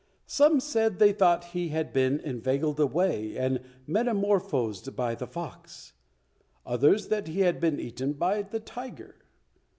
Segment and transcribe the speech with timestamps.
[0.25, 5.93] Some said they thought he had been inveigled away and metamorphosed by the fox;
[6.65, 9.13] others that he had been eaten by the tiger.